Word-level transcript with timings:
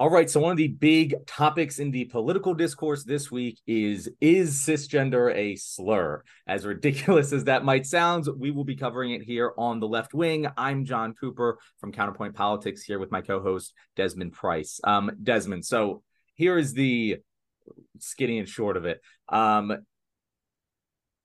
All 0.00 0.08
right, 0.08 0.30
so 0.30 0.40
one 0.40 0.52
of 0.52 0.56
the 0.56 0.68
big 0.68 1.14
topics 1.26 1.78
in 1.78 1.90
the 1.90 2.06
political 2.06 2.54
discourse 2.54 3.04
this 3.04 3.30
week 3.30 3.60
is 3.66 4.08
is 4.18 4.54
cisgender 4.54 5.30
a 5.36 5.56
slur? 5.56 6.22
As 6.46 6.64
ridiculous 6.64 7.32
as 7.34 7.44
that 7.44 7.66
might 7.66 7.84
sound, 7.84 8.26
we 8.38 8.50
will 8.50 8.64
be 8.64 8.76
covering 8.76 9.10
it 9.10 9.20
here 9.20 9.52
on 9.58 9.78
the 9.78 9.86
left 9.86 10.14
wing. 10.14 10.46
I'm 10.56 10.86
John 10.86 11.12
Cooper 11.12 11.58
from 11.80 11.92
Counterpoint 11.92 12.34
Politics 12.34 12.82
here 12.82 12.98
with 12.98 13.10
my 13.10 13.20
co-host 13.20 13.74
Desmond 13.94 14.32
Price. 14.32 14.80
Um, 14.84 15.10
Desmond, 15.22 15.66
so 15.66 16.02
here 16.34 16.56
is 16.56 16.72
the 16.72 17.18
skinny 17.98 18.38
and 18.38 18.48
short 18.48 18.78
of 18.78 18.86
it. 18.86 19.02
Um, 19.28 19.84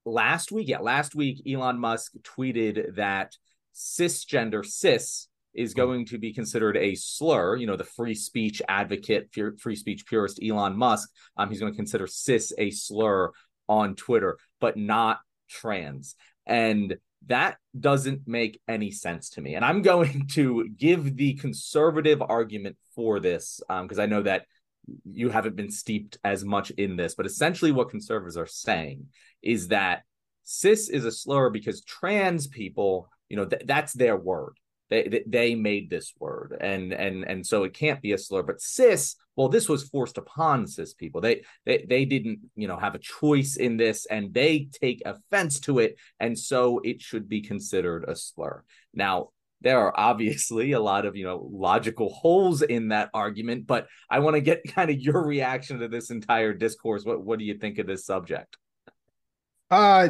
last 0.03 0.51
week, 0.51 0.67
yeah, 0.67 0.79
last 0.79 1.15
week, 1.15 1.43
Elon 1.49 1.79
Musk 1.79 2.11
tweeted 2.23 2.95
that 2.95 3.37
cisgender 3.73 4.65
cis 4.65 5.29
is 5.55 5.73
hmm. 5.73 5.79
going 5.79 6.05
to 6.07 6.17
be 6.17 6.33
considered 6.33 6.77
a 6.77 6.95
slur. 6.95 7.55
You 7.55 7.67
know, 7.67 7.77
the 7.77 7.83
free 7.83 8.15
speech 8.15 8.61
advocate, 8.67 9.33
free 9.59 9.75
speech 9.75 10.05
purist 10.05 10.39
Elon 10.43 10.77
Musk, 10.77 11.09
um, 11.37 11.49
he's 11.49 11.59
going 11.59 11.71
to 11.71 11.77
consider 11.77 12.07
cis 12.07 12.53
a 12.57 12.71
slur 12.71 13.31
on 13.67 13.95
Twitter, 13.95 14.37
but 14.59 14.77
not 14.77 15.19
trans. 15.49 16.15
And 16.45 16.97
that 17.27 17.57
doesn't 17.77 18.27
make 18.27 18.61
any 18.67 18.91
sense 18.91 19.31
to 19.31 19.41
me. 19.41 19.55
And 19.55 19.65
I'm 19.65 19.81
going 19.81 20.27
to 20.33 20.67
give 20.77 21.17
the 21.17 21.33
conservative 21.35 22.21
argument 22.21 22.77
for 22.93 23.19
this 23.19 23.61
because 23.67 23.97
um, 23.97 24.03
I 24.03 24.05
know 24.05 24.21
that 24.23 24.45
you 25.03 25.29
haven't 25.29 25.55
been 25.55 25.71
steeped 25.71 26.19
as 26.23 26.45
much 26.45 26.69
in 26.71 26.95
this, 26.95 27.15
but 27.15 27.25
essentially 27.25 27.71
what 27.71 27.89
conservatives 27.89 28.37
are 28.37 28.45
saying 28.45 29.07
is 29.41 29.69
that 29.69 30.03
cis 30.43 30.89
is 30.89 31.05
a 31.05 31.11
slur 31.11 31.49
because 31.49 31.83
trans 31.83 32.45
people, 32.45 33.09
you 33.27 33.35
know, 33.35 33.45
th- 33.45 33.63
that's 33.65 33.93
their 33.93 34.15
word 34.15 34.53
they 35.03 35.23
they 35.27 35.55
made 35.55 35.89
this 35.89 36.13
word. 36.19 36.57
And 36.59 36.93
and 36.93 37.23
and 37.23 37.45
so 37.45 37.63
it 37.63 37.73
can't 37.73 38.01
be 38.01 38.13
a 38.13 38.17
slur 38.17 38.43
but 38.43 38.61
cis 38.61 39.15
well 39.35 39.49
this 39.49 39.67
was 39.67 39.89
forced 39.89 40.17
upon 40.17 40.67
cis 40.67 40.93
people. 40.93 41.21
They 41.21 41.43
they 41.65 41.85
they 41.87 42.05
didn't 42.05 42.39
you 42.55 42.67
know 42.67 42.77
have 42.77 42.95
a 42.95 42.99
choice 42.99 43.55
in 43.57 43.77
this 43.77 44.05
and 44.05 44.33
they 44.33 44.69
take 44.71 45.01
offense 45.05 45.59
to 45.61 45.79
it. 45.79 45.97
And 46.19 46.37
so 46.37 46.79
it 46.83 47.01
should 47.01 47.29
be 47.29 47.41
considered 47.41 48.05
a 48.07 48.15
slur. 48.15 48.63
Now 48.93 49.29
there 49.61 49.79
are 49.79 49.93
obviously 49.97 50.73
a 50.73 50.79
lot 50.79 51.05
of 51.05 51.15
you 51.15 51.25
know 51.25 51.49
logical 51.51 52.09
holes 52.09 52.61
in 52.61 52.89
that 52.89 53.09
argument 53.13 53.65
but 53.65 53.87
i 54.09 54.19
want 54.19 54.35
to 54.35 54.41
get 54.41 54.61
kind 54.75 54.89
of 54.89 54.99
your 54.99 55.25
reaction 55.25 55.79
to 55.79 55.87
this 55.87 56.11
entire 56.11 56.53
discourse. 56.53 57.03
What 57.03 57.23
what 57.23 57.39
do 57.39 57.45
you 57.45 57.57
think 57.57 57.79
of 57.79 57.87
this 57.87 58.05
subject? 58.05 58.57
Uh 59.69 60.09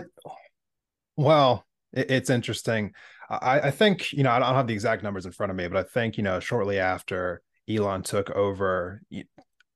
well 1.16 1.66
it's 1.94 2.30
interesting 2.30 2.92
I, 3.30 3.60
I 3.62 3.72
think 3.72 4.14
you 4.14 4.24
know 4.24 4.32
I 4.32 4.40
don't 4.40 4.56
have 4.56 4.68
the 4.68 4.74
exact 4.74 5.04
numbers 5.04 5.26
in 5.26 5.32
front 5.32 5.52
of 5.52 5.56
me, 5.56 5.68
but 5.68 5.78
I 5.78 5.84
think 5.84 6.18
you 6.18 6.24
know 6.24 6.40
shortly 6.40 6.80
after 6.80 7.42
Elon 7.70 8.04
took 8.04 8.30
over, 8.32 9.02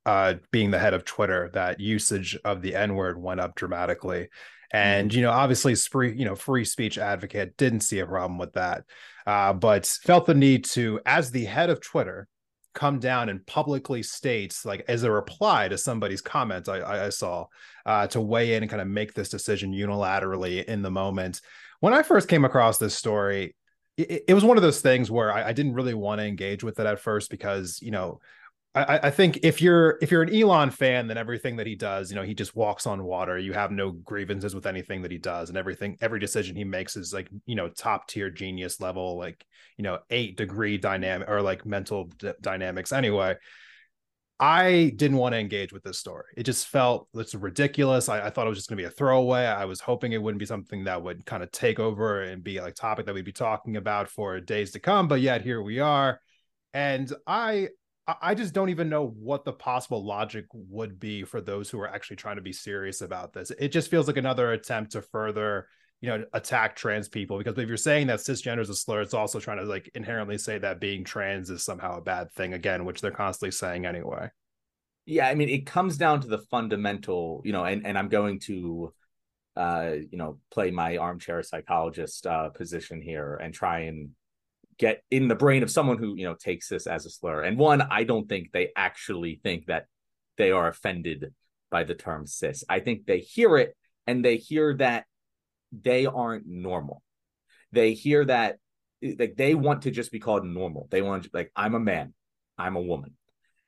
uh, 0.05 0.35
being 0.51 0.71
the 0.71 0.79
head 0.79 0.93
of 0.93 1.05
Twitter, 1.05 1.49
that 1.53 1.79
usage 1.79 2.37
of 2.45 2.61
the 2.61 2.75
N 2.75 2.95
word 2.95 3.21
went 3.21 3.39
up 3.39 3.55
dramatically. 3.55 4.29
And 4.71 5.09
mm-hmm. 5.09 5.17
you 5.17 5.23
know, 5.23 5.31
obviously, 5.31 5.75
free 5.75 6.15
you 6.15 6.25
know 6.25 6.35
free 6.35 6.65
speech 6.65 6.97
advocate 6.97 7.57
didn't 7.57 7.81
see 7.81 7.99
a 7.99 8.05
problem 8.05 8.37
with 8.37 8.53
that, 8.53 8.83
uh, 9.25 9.53
but 9.53 9.85
felt 9.85 10.25
the 10.25 10.33
need 10.33 10.65
to, 10.65 10.99
as 11.05 11.31
the 11.31 11.45
head 11.45 11.69
of 11.69 11.81
Twitter, 11.81 12.27
come 12.75 12.99
down 12.99 13.29
and 13.29 13.45
publicly 13.45 14.03
states 14.03 14.63
like 14.63 14.85
as 14.87 15.03
a 15.03 15.11
reply 15.11 15.67
to 15.67 15.77
somebody's 15.77 16.21
comments 16.21 16.69
I, 16.69 17.05
I 17.05 17.09
saw 17.09 17.47
uh, 17.85 18.07
to 18.07 18.21
weigh 18.21 18.53
in 18.53 18.63
and 18.63 18.69
kind 18.69 18.81
of 18.81 18.87
make 18.87 19.13
this 19.13 19.29
decision 19.29 19.73
unilaterally 19.73 20.63
in 20.63 20.83
the 20.83 20.91
moment 20.91 21.41
when 21.79 21.93
I 21.93 22.03
first 22.03 22.27
came 22.27 22.45
across 22.45 22.77
this 22.77 22.95
story, 22.95 23.55
it, 23.97 24.25
it 24.29 24.33
was 24.33 24.43
one 24.43 24.57
of 24.57 24.63
those 24.63 24.81
things 24.81 25.09
where 25.09 25.31
I, 25.31 25.49
I 25.49 25.53
didn't 25.53 25.73
really 25.73 25.93
want 25.93 26.19
to 26.19 26.25
engage 26.25 26.63
with 26.63 26.79
it 26.79 26.85
at 26.85 26.99
first 26.99 27.29
because 27.29 27.81
you 27.81 27.91
know 27.91 28.19
I, 28.75 28.99
I, 29.03 29.09
think 29.09 29.39
if 29.41 29.63
you're 29.63 29.97
if 29.99 30.11
you're 30.11 30.21
an 30.21 30.33
Elon 30.33 30.69
fan, 30.69 31.07
then 31.07 31.17
everything 31.17 31.55
that 31.55 31.65
he 31.65 31.73
does, 31.75 32.11
you 32.11 32.15
know, 32.15 32.21
he 32.21 32.35
just 32.35 32.55
walks 32.55 32.85
on 32.85 33.03
water. 33.03 33.37
You 33.37 33.51
have 33.53 33.71
no 33.71 33.91
grievances 33.91 34.53
with 34.53 34.67
anything 34.67 35.01
that 35.01 35.11
he 35.11 35.17
does, 35.17 35.49
and 35.49 35.57
everything, 35.57 35.97
every 36.01 36.19
decision 36.19 36.55
he 36.55 36.63
makes 36.63 36.95
is 36.95 37.11
like 37.11 37.29
you 37.47 37.55
know 37.55 37.69
top 37.69 38.07
tier 38.07 38.29
genius 38.29 38.79
level, 38.79 39.17
like 39.17 39.43
you 39.77 39.83
know 39.83 39.99
eight 40.11 40.37
degree 40.37 40.77
dynamic 40.77 41.27
or 41.27 41.41
like 41.41 41.65
mental 41.65 42.11
d- 42.19 42.33
dynamics. 42.41 42.93
Anyway, 42.93 43.35
I 44.39 44.93
didn't 44.95 45.17
want 45.17 45.33
to 45.33 45.39
engage 45.39 45.73
with 45.73 45.83
this 45.83 45.97
story. 45.97 46.25
It 46.37 46.43
just 46.43 46.67
felt 46.67 47.09
it's 47.13 47.35
ridiculous. 47.35 48.07
I, 48.07 48.27
I 48.27 48.29
thought 48.29 48.45
it 48.45 48.49
was 48.49 48.57
just 48.57 48.69
going 48.69 48.77
to 48.77 48.83
be 48.83 48.87
a 48.87 48.91
throwaway. 48.91 49.45
I 49.45 49.65
was 49.65 49.81
hoping 49.81 50.13
it 50.13 50.21
wouldn't 50.21 50.39
be 50.39 50.45
something 50.45 50.85
that 50.85 51.03
would 51.03 51.25
kind 51.25 51.43
of 51.43 51.51
take 51.51 51.77
over 51.77 52.21
and 52.21 52.43
be 52.43 52.61
like 52.61 52.71
a 52.71 52.75
topic 52.75 53.05
that 53.05 53.15
we'd 53.15 53.25
be 53.25 53.33
talking 53.33 53.75
about 53.75 54.09
for 54.09 54.39
days 54.39 54.71
to 54.71 54.79
come. 54.79 55.09
But 55.09 55.19
yet 55.19 55.41
here 55.41 55.61
we 55.61 55.79
are, 55.79 56.21
and 56.73 57.11
I 57.27 57.69
I 58.21 58.33
just 58.33 58.53
don't 58.53 58.69
even 58.69 58.89
know 58.89 59.07
what 59.07 59.45
the 59.45 59.53
possible 59.53 60.03
logic 60.03 60.45
would 60.53 60.99
be 60.99 61.23
for 61.23 61.41
those 61.41 61.69
who 61.69 61.79
are 61.79 61.87
actually 61.87 62.15
trying 62.15 62.37
to 62.37 62.41
be 62.41 62.53
serious 62.53 63.01
about 63.01 63.33
this. 63.33 63.51
It 63.59 63.69
just 63.69 63.91
feels 63.91 64.07
like 64.07 64.17
another 64.17 64.51
attempt 64.51 64.93
to 64.93 65.01
further 65.01 65.67
you 66.01 66.09
know 66.09 66.23
attack 66.33 66.75
trans 66.75 67.09
people 67.09 67.37
because 67.37 67.57
if 67.57 67.67
you're 67.67 67.77
saying 67.77 68.07
that 68.07 68.19
cisgender 68.19 68.59
is 68.59 68.69
a 68.69 68.75
slur 68.75 69.01
it's 69.01 69.13
also 69.13 69.39
trying 69.39 69.57
to 69.57 69.63
like 69.63 69.89
inherently 69.95 70.37
say 70.37 70.57
that 70.57 70.79
being 70.79 71.03
trans 71.03 71.49
is 71.49 71.63
somehow 71.63 71.97
a 71.97 72.01
bad 72.01 72.31
thing 72.31 72.53
again 72.53 72.85
which 72.85 73.01
they're 73.01 73.11
constantly 73.11 73.51
saying 73.51 73.85
anyway. 73.85 74.29
Yeah 75.05 75.27
i 75.27 75.35
mean 75.35 75.49
it 75.49 75.65
comes 75.65 75.97
down 75.97 76.21
to 76.21 76.27
the 76.27 76.37
fundamental 76.37 77.41
you 77.43 77.51
know 77.51 77.65
and, 77.65 77.85
and 77.85 77.97
i'm 77.97 78.09
going 78.09 78.39
to 78.41 78.93
uh 79.57 79.91
you 80.11 80.17
know 80.17 80.39
play 80.51 80.71
my 80.71 80.97
armchair 80.97 81.43
psychologist 81.43 82.25
uh 82.25 82.49
position 82.49 83.01
here 83.01 83.35
and 83.35 83.53
try 83.53 83.79
and 83.81 84.11
get 84.77 85.03
in 85.11 85.27
the 85.27 85.35
brain 85.35 85.61
of 85.61 85.69
someone 85.69 85.97
who 85.97 86.15
you 86.15 86.23
know 86.23 86.35
takes 86.35 86.69
this 86.69 86.87
as 86.87 87.05
a 87.05 87.09
slur. 87.09 87.43
And 87.43 87.57
one 87.57 87.81
i 87.81 88.03
don't 88.03 88.27
think 88.27 88.51
they 88.51 88.69
actually 88.75 89.39
think 89.43 89.65
that 89.65 89.85
they 90.37 90.51
are 90.51 90.67
offended 90.67 91.33
by 91.69 91.83
the 91.83 91.93
term 91.93 92.25
cis. 92.25 92.63
I 92.67 92.79
think 92.79 93.05
they 93.05 93.19
hear 93.19 93.57
it 93.57 93.75
and 94.07 94.23
they 94.25 94.37
hear 94.37 94.75
that 94.77 95.05
they 95.71 96.05
aren't 96.05 96.47
normal. 96.47 97.03
They 97.71 97.93
hear 97.93 98.25
that 98.25 98.57
like 99.01 99.35
they 99.35 99.55
want 99.55 99.83
to 99.83 99.91
just 99.91 100.11
be 100.11 100.19
called 100.19 100.45
normal. 100.45 100.87
They 100.91 101.01
want 101.01 101.23
to, 101.23 101.29
like 101.33 101.51
I'm 101.55 101.75
a 101.75 101.79
man, 101.79 102.13
I'm 102.57 102.75
a 102.75 102.81
woman. 102.81 103.15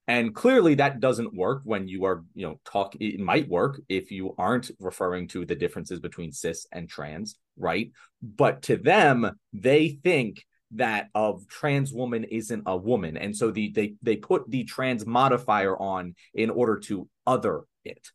And 0.07 0.35
clearly 0.35 0.75
that 0.75 0.99
doesn't 0.99 1.33
work 1.33 1.61
when 1.63 1.87
you 1.87 2.05
are, 2.05 2.23
you 2.33 2.45
know, 2.45 2.59
talk 2.65 2.95
it 2.99 3.19
might 3.19 3.47
work 3.47 3.79
if 3.87 4.11
you 4.11 4.35
aren't 4.37 4.71
referring 4.79 5.27
to 5.29 5.45
the 5.45 5.55
differences 5.55 5.99
between 5.99 6.33
cis 6.33 6.65
and 6.71 6.89
trans, 6.89 7.37
right? 7.55 7.91
But 8.21 8.63
to 8.63 8.77
them, 8.77 9.39
they 9.53 9.99
think 10.03 10.43
that 10.71 11.09
of 11.13 11.47
trans 11.47 11.93
woman 11.93 12.23
isn't 12.25 12.63
a 12.65 12.75
woman. 12.75 13.15
And 13.15 13.35
so 13.35 13.51
the 13.51 13.71
they 13.71 13.93
they 14.01 14.15
put 14.15 14.49
the 14.49 14.63
trans 14.63 15.05
modifier 15.05 15.77
on 15.77 16.15
in 16.33 16.49
order 16.49 16.79
to 16.79 17.07
other 17.25 17.61
it. 17.85 18.09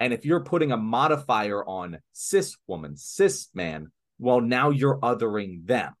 And 0.00 0.14
if 0.14 0.24
you're 0.24 0.40
putting 0.40 0.72
a 0.72 0.78
modifier 0.78 1.62
on 1.64 1.98
cis 2.12 2.56
woman, 2.66 2.96
cis 2.96 3.48
man, 3.54 3.92
well, 4.18 4.40
now 4.40 4.70
you're 4.70 4.98
othering 4.98 5.66
them. 5.66 5.94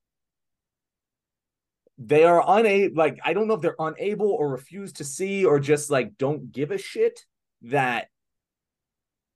They 1.98 2.24
are 2.24 2.42
unable, 2.46 2.96
like, 2.96 3.20
I 3.22 3.34
don't 3.34 3.46
know 3.46 3.54
if 3.54 3.60
they're 3.60 3.76
unable 3.78 4.30
or 4.30 4.48
refuse 4.48 4.94
to 4.94 5.04
see 5.04 5.44
or 5.44 5.60
just 5.60 5.90
like 5.90 6.16
don't 6.16 6.50
give 6.50 6.70
a 6.70 6.78
shit 6.78 7.20
that 7.62 8.08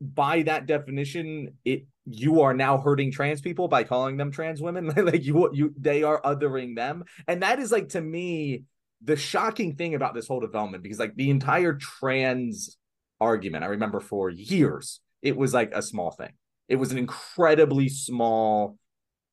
by 0.00 0.42
that 0.42 0.66
definition, 0.66 1.58
it 1.64 1.86
you 2.06 2.42
are 2.42 2.54
now 2.54 2.78
hurting 2.78 3.10
trans 3.12 3.41
people 3.41 3.69
by 3.69 3.84
calling 3.84 4.16
them 4.16 4.31
trans 4.31 4.60
women. 4.60 4.86
like 4.96 5.25
you 5.25 5.50
you 5.52 5.75
they 5.78 6.02
are 6.02 6.20
othering 6.22 6.75
them. 6.75 7.04
And 7.28 7.42
that 7.42 7.58
is 7.58 7.70
like 7.70 7.91
to 7.91 8.00
me 8.00 8.64
the 9.02 9.16
shocking 9.16 9.76
thing 9.76 9.94
about 9.94 10.14
this 10.14 10.26
whole 10.26 10.41
development 10.41 10.82
because 10.82 10.98
like 10.98 11.14
the 11.14 11.31
entire 11.31 11.75
trans 11.75 12.78
argument. 13.20 13.64
I 13.64 13.69
remember 13.69 14.00
for 14.00 14.30
years 14.30 15.00
it 15.22 15.36
was 15.36 15.54
like 15.54 15.72
a 15.75 15.82
small 15.82 16.10
thing. 16.10 16.32
It 16.69 16.76
was 16.76 16.92
an 16.92 16.98
incredibly 16.98 17.88
small. 17.88 18.78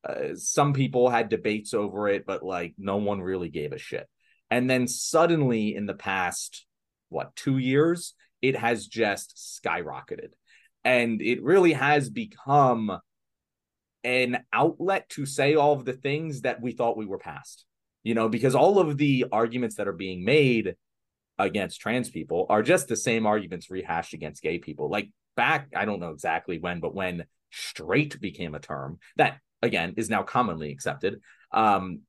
Uh, 0.02 0.34
some 0.34 0.72
people 0.72 1.08
had 1.08 1.28
debates 1.28 1.74
over 1.74 2.08
it, 2.08 2.24
but 2.26 2.42
like 2.42 2.74
no 2.78 2.96
one 2.96 3.20
really 3.20 3.50
gave 3.50 3.72
a 3.72 3.78
shit. 3.78 4.08
And 4.50 4.68
then 4.68 4.86
suddenly, 4.88 5.74
in 5.74 5.86
the 5.86 5.94
past 5.94 6.66
what 7.08 7.36
two 7.36 7.58
years, 7.58 8.14
it 8.40 8.56
has 8.56 8.86
just 8.86 9.62
skyrocketed, 9.64 10.30
and 10.84 11.22
it 11.22 11.42
really 11.42 11.72
has 11.72 12.10
become 12.10 12.98
an 14.04 14.42
outlet 14.52 15.08
to 15.10 15.24
say 15.24 15.54
all 15.54 15.74
of 15.74 15.84
the 15.84 15.92
things 15.92 16.42
that 16.42 16.60
we 16.60 16.72
thought 16.72 16.96
we 16.96 17.06
were 17.06 17.18
past. 17.18 17.64
You 18.02 18.14
know, 18.14 18.28
because 18.28 18.54
all 18.54 18.78
of 18.78 18.98
the 18.98 19.26
arguments 19.30 19.76
that 19.76 19.88
are 19.88 19.92
being 19.92 20.24
made 20.24 20.74
against 21.42 21.80
trans 21.80 22.08
people 22.08 22.46
are 22.48 22.62
just 22.62 22.88
the 22.88 22.96
same 22.96 23.26
arguments 23.26 23.70
rehashed 23.70 24.14
against 24.14 24.42
gay 24.42 24.58
people. 24.58 24.88
Like 24.88 25.10
back, 25.36 25.68
I 25.74 25.84
don't 25.84 26.00
know 26.00 26.10
exactly 26.10 26.58
when, 26.58 26.80
but 26.80 26.94
when 26.94 27.24
straight 27.50 28.20
became 28.20 28.54
a 28.54 28.60
term 28.60 28.98
that 29.16 29.38
again 29.60 29.94
is 29.96 30.08
now 30.08 30.22
commonly 30.22 30.70
accepted, 30.70 31.20
um, 31.52 32.00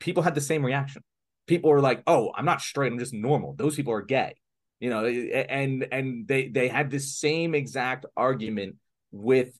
people 0.00 0.22
had 0.22 0.34
the 0.34 0.40
same 0.40 0.64
reaction. 0.64 1.02
People 1.46 1.70
were 1.70 1.80
like, 1.80 2.02
"Oh, 2.06 2.32
I'm 2.36 2.44
not 2.44 2.60
straight. 2.60 2.92
I'm 2.92 2.98
just 2.98 3.14
normal." 3.14 3.54
Those 3.54 3.76
people 3.76 3.92
are 3.92 4.02
gay, 4.02 4.34
you 4.80 4.90
know, 4.90 5.06
and 5.06 5.86
and 5.90 6.26
they 6.26 6.48
they 6.48 6.68
had 6.68 6.90
the 6.90 7.00
same 7.00 7.54
exact 7.54 8.06
argument 8.16 8.76
with 9.10 9.58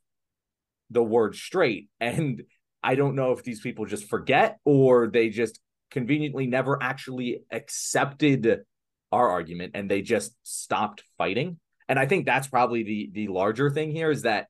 the 0.90 1.02
word 1.02 1.36
straight, 1.36 1.88
and 2.00 2.42
I 2.82 2.94
don't 2.94 3.14
know 3.14 3.32
if 3.32 3.44
these 3.44 3.60
people 3.60 3.86
just 3.86 4.08
forget 4.08 4.58
or 4.64 5.08
they 5.08 5.28
just 5.28 5.60
conveniently 5.90 6.46
never 6.46 6.80
actually 6.80 7.42
accepted 7.50 8.60
our 9.12 9.28
argument 9.28 9.72
and 9.74 9.90
they 9.90 10.02
just 10.02 10.34
stopped 10.42 11.02
fighting. 11.18 11.58
And 11.88 11.98
I 11.98 12.06
think 12.06 12.24
that's 12.24 12.46
probably 12.46 12.82
the 12.82 13.10
the 13.12 13.28
larger 13.28 13.70
thing 13.70 13.90
here 13.90 14.10
is 14.10 14.22
that 14.22 14.46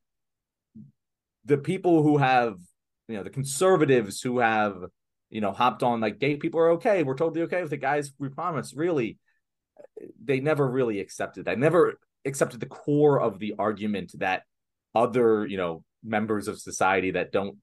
the 1.44 1.58
people 1.58 2.02
who 2.02 2.18
have, 2.18 2.58
you 3.08 3.16
know, 3.16 3.22
the 3.22 3.30
conservatives 3.30 4.20
who 4.20 4.40
have, 4.40 4.84
you 5.30 5.40
know, 5.40 5.52
hopped 5.52 5.82
on 5.82 6.00
like 6.00 6.18
gay 6.18 6.36
people 6.36 6.60
are 6.60 6.72
okay. 6.72 7.02
We're 7.02 7.16
totally 7.16 7.42
okay 7.42 7.62
with 7.62 7.70
the 7.70 7.78
guys. 7.78 8.12
We 8.18 8.28
promise. 8.28 8.74
Really, 8.74 9.18
they 10.22 10.40
never 10.40 10.68
really 10.68 11.00
accepted 11.00 11.46
that. 11.46 11.58
Never 11.58 11.98
accepted 12.26 12.60
the 12.60 12.66
core 12.66 13.20
of 13.20 13.38
the 13.38 13.54
argument 13.58 14.12
that 14.18 14.42
other, 14.94 15.46
you 15.46 15.56
know, 15.56 15.82
members 16.04 16.48
of 16.48 16.60
society 16.60 17.12
that 17.12 17.32
don't, 17.32 17.56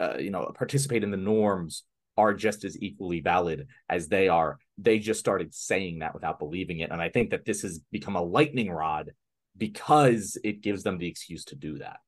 uh, 0.00 0.16
you 0.18 0.30
know, 0.30 0.50
participate 0.54 1.04
in 1.04 1.10
the 1.10 1.16
norms 1.16 1.84
are 2.16 2.34
just 2.34 2.64
as 2.64 2.80
equally 2.80 3.20
valid 3.20 3.66
as 3.88 4.08
they 4.08 4.28
are. 4.28 4.58
They 4.78 4.98
just 4.98 5.20
started 5.20 5.54
saying 5.54 6.00
that 6.00 6.14
without 6.14 6.38
believing 6.38 6.80
it. 6.80 6.90
And 6.90 7.00
I 7.00 7.08
think 7.08 7.30
that 7.30 7.44
this 7.44 7.62
has 7.62 7.80
become 7.90 8.16
a 8.16 8.22
lightning 8.22 8.70
rod 8.70 9.12
because 9.56 10.36
it 10.44 10.62
gives 10.62 10.82
them 10.82 10.98
the 10.98 11.08
excuse 11.08 11.44
to 11.46 11.56
do 11.56 11.78
that. 11.78 11.98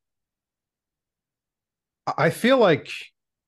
I 2.16 2.31
feel 2.31 2.58
like, 2.58 2.90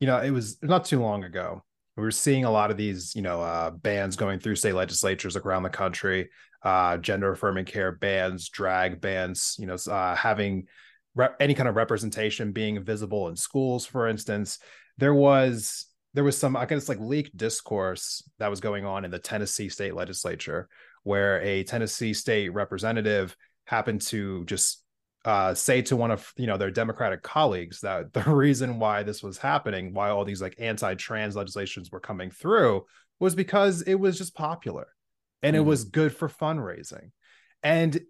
you 0.01 0.07
know, 0.07 0.19
it 0.19 0.31
was 0.31 0.62
not 0.62 0.85
too 0.85 1.01
long 1.01 1.25
ago. 1.25 1.62
We 1.97 2.03
were 2.03 2.11
seeing 2.11 2.45
a 2.45 2.51
lot 2.51 2.71
of 2.71 2.77
these, 2.77 3.15
you 3.15 3.23
know, 3.23 3.41
uh, 3.43 3.71
bans 3.71 4.17
going 4.17 4.39
through 4.39 4.56
state 4.56 4.75
legislatures 4.75 5.37
around 5.37 5.63
the 5.63 5.71
country, 5.71 6.31
uh, 6.63 6.97
gender 6.99 7.33
affirming 7.33 7.65
care 7.65 7.93
bans, 7.93 8.49
drag 8.49 9.01
bans, 9.01 9.56
you 9.59 9.67
know, 9.67 9.77
uh, 9.91 10.15
having 10.15 10.67
any 11.41 11.55
kind 11.55 11.69
of 11.69 11.77
representation 11.77 12.53
being 12.53 12.83
visible 12.85 13.29
in 13.29 13.37
schools, 13.37 13.85
for 13.85 14.09
instance. 14.09 14.59
There 14.99 15.15
was 15.15 15.87
there 16.15 16.25
was 16.25 16.37
some, 16.37 16.57
I 16.57 16.67
guess, 16.67 16.89
like 16.89 16.99
leaked 16.99 17.37
discourse 17.37 18.23
that 18.39 18.51
was 18.51 18.61
going 18.61 18.85
on 18.85 19.05
in 19.05 19.11
the 19.11 19.19
Tennessee 19.19 19.69
state 19.69 19.95
legislature, 19.95 20.69
where 21.05 21.41
a 21.41 21.65
Tennessee 21.65 22.15
state 22.15 22.53
representative 22.53 23.37
happened 23.65 24.03
to 24.03 24.45
just 24.47 24.83
uh, 25.25 25.55
say 25.55 25.83
to 25.83 25.97
one 25.97 26.11
of 26.11 26.33
you 26.37 26.47
know 26.47 26.57
their 26.57 26.71
Democratic 26.71 27.23
colleagues 27.23 27.81
that 27.81 28.12
the 28.12 28.23
reason 28.23 28.79
why 28.79 29.03
this 29.03 29.23
was 29.23 29.39
happening, 29.39 29.95
why 29.95 30.11
all 30.11 30.25
these 30.25 30.43
like 30.43 30.57
anti-trans 30.59 31.37
legislations 31.37 31.91
were 31.91 32.01
coming 32.01 32.31
through, 32.31 32.85
was 33.19 33.35
because 33.35 33.83
it 33.83 33.95
was 33.95 34.19
just 34.19 34.35
popular, 34.35 34.89
and 35.43 35.55
mm. 35.55 35.59
it 35.59 35.61
mm-hmm. 35.63 35.69
was 35.69 35.85
good 35.85 36.15
for 36.15 36.29
fundraising, 36.29 37.11
and 37.63 38.01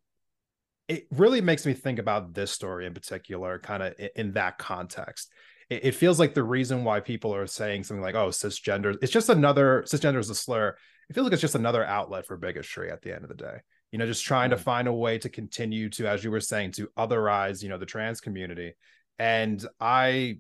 it 0.89 1.07
really 1.13 1.41
makes 1.41 1.67
me 1.67 1.75
think 1.75 1.99
about 1.99 2.35
this 2.35 2.51
story 2.51 2.87
in 2.87 2.95
particular, 2.95 3.59
kind 3.59 3.83
of 3.83 3.95
in 4.17 4.33
that 4.33 4.59
context 4.59 5.31
it, 5.71 5.85
it 5.87 5.95
feels 5.95 6.19
like 6.19 6.35
the 6.35 6.43
reason 6.43 6.85
why 6.85 7.01
people 7.01 7.35
are 7.35 7.47
saying 7.47 7.85
something 7.85 8.03
like, 8.03 8.17
oh, 8.17 8.29
cisgender, 8.29 8.97
it's 9.01 9.13
just 9.13 9.31
another 9.31 9.85
cisgender 9.87 10.19
is 10.19 10.29
a 10.29 10.35
slur. 10.35 10.77
It 11.09 11.15
feels 11.15 11.25
like 11.25 11.33
it's 11.33 11.41
just 11.41 11.55
another 11.55 11.85
outlet 11.85 12.27
for 12.27 12.37
bigotry 12.37 12.91
at 12.91 13.03
the 13.03 13.15
end 13.15 13.25
of 13.25 13.29
the 13.29 13.35
day. 13.35 13.59
You 13.91 13.99
know, 13.99 14.07
just 14.07 14.25
trying 14.25 14.51
to 14.51 14.57
mm. 14.57 14.61
find 14.61 14.87
a 14.87 14.93
way 14.93 15.19
to 15.19 15.29
continue 15.29 15.89
to, 15.91 16.07
as 16.07 16.23
you 16.23 16.31
were 16.31 16.41
saying, 16.41 16.73
to 16.73 16.89
otherize, 16.97 17.63
you 17.63 17.69
know, 17.69 17.79
the 17.79 17.87
trans 17.87 18.21
community. 18.21 18.75
And 19.19 19.65
I 19.81 20.39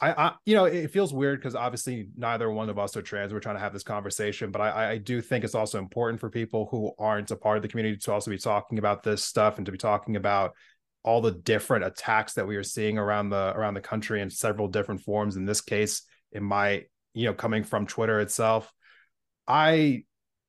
I, 0.00 0.12
I, 0.12 0.32
you 0.46 0.54
know, 0.54 0.64
it 0.64 0.90
feels 0.90 1.12
weird 1.12 1.40
because 1.40 1.54
obviously 1.54 2.08
neither 2.16 2.50
one 2.50 2.70
of 2.70 2.78
us 2.78 2.96
are 2.96 3.02
trans. 3.02 3.34
We're 3.34 3.40
trying 3.40 3.56
to 3.56 3.60
have 3.60 3.74
this 3.74 3.82
conversation, 3.82 4.50
but 4.50 4.62
I, 4.62 4.92
I 4.92 4.98
do 4.98 5.20
think 5.20 5.44
it's 5.44 5.54
also 5.54 5.78
important 5.78 6.20
for 6.20 6.30
people 6.30 6.68
who 6.70 6.92
aren't 6.98 7.30
a 7.30 7.36
part 7.36 7.58
of 7.58 7.62
the 7.62 7.68
community 7.68 7.98
to 7.98 8.12
also 8.12 8.30
be 8.30 8.38
talking 8.38 8.78
about 8.78 9.02
this 9.02 9.22
stuff 9.22 9.58
and 9.58 9.66
to 9.66 9.72
be 9.72 9.78
talking 9.78 10.16
about 10.16 10.54
all 11.02 11.20
the 11.20 11.32
different 11.32 11.84
attacks 11.84 12.34
that 12.34 12.46
we 12.46 12.56
are 12.56 12.62
seeing 12.62 12.98
around 12.98 13.30
the 13.30 13.52
around 13.56 13.74
the 13.74 13.80
country 13.80 14.20
in 14.20 14.30
several 14.30 14.68
different 14.68 15.00
forms. 15.00 15.36
In 15.36 15.44
this 15.44 15.60
case 15.60 16.02
in 16.32 16.44
my 16.44 16.84
you 17.14 17.26
know 17.26 17.34
coming 17.34 17.64
from 17.64 17.86
twitter 17.86 18.20
itself. 18.20 18.72
I 19.46 20.04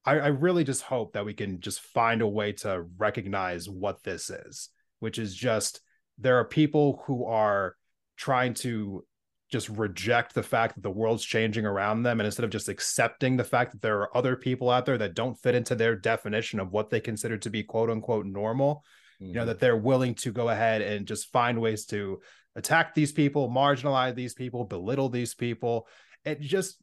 I, 0.06 0.20
I 0.20 0.28
really 0.28 0.64
just 0.64 0.82
hope 0.82 1.14
that 1.14 1.26
we 1.26 1.34
can 1.34 1.60
just 1.60 1.80
find 1.80 2.22
a 2.22 2.28
way 2.28 2.54
to 2.54 2.86
recognize 2.98 3.70
what 3.70 4.04
this 4.04 4.30
is, 4.30 4.70
which 5.00 5.20
is 5.20 5.36
just 5.36 5.82
there 6.18 6.40
are 6.40 6.46
people 6.46 7.04
who 7.06 7.26
are 7.26 7.76
trying 8.18 8.54
to 8.56 9.06
just 9.52 9.70
reject 9.70 10.34
the 10.34 10.44
fact 10.44 10.76
that 10.76 10.82
the 10.82 10.90
world's 10.90 11.26
changing 11.26 11.66
around 11.66 12.04
them. 12.04 12.20
And 12.20 12.26
instead 12.26 12.46
of 12.46 12.52
just 12.52 12.70
accepting 12.70 13.36
the 13.36 13.44
fact 13.44 13.74
that 13.74 13.82
there 13.82 14.00
are 14.00 14.18
other 14.18 14.36
people 14.36 14.70
out 14.70 14.86
there 14.86 14.98
that 14.98 15.14
don't 15.14 15.38
fit 15.38 15.56
into 15.56 15.76
their 15.76 15.96
definition 15.96 16.60
of 16.60 16.72
what 16.72 16.90
they 16.90 17.02
consider 17.02 17.38
to 17.38 17.50
be 17.50 17.62
quote 17.62 17.90
unquote 17.90 18.26
normal 18.26 18.84
you 19.22 19.34
know 19.34 19.42
mm-hmm. 19.42 19.48
that 19.48 19.60
they're 19.60 19.78
willing 19.78 20.16
to 20.16 20.32
go 20.32 20.50
ahead 20.50 20.82
and 20.82 21.06
just 21.06 21.32
find 21.32 21.62
ways 21.62 21.86
to 21.86 22.20
attack 22.56 22.94
these 22.94 23.12
people 23.12 23.50
marginalize 23.50 24.16
these 24.16 24.34
people 24.34 24.66
belittle 24.66 25.10
these 25.10 25.34
people 25.36 25.88
and 26.26 26.42
just 26.42 26.78